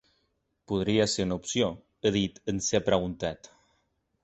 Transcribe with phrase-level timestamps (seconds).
[0.71, 1.67] “Podria ser una opció”,
[2.03, 3.55] ha dit en ser preguntat.